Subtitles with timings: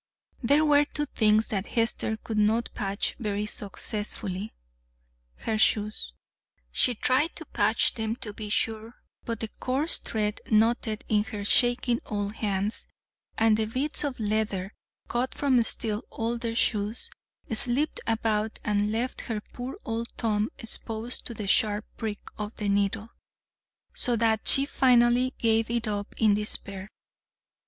[0.41, 4.51] There were two things that Hester could not patch very successfully
[5.41, 6.13] her shoes.
[6.71, 8.95] She fried to patch them to be sure,
[9.25, 12.87] but the coarse thread knotted in her shaking old hands,
[13.37, 14.73] and the bits of leather
[15.07, 17.11] cut from still older shoes
[17.53, 22.69] slipped about and left her poor old thumb exposed to the sharp prick of the
[22.69, 23.11] needle,
[23.93, 26.89] so that she finally gave it up in despair.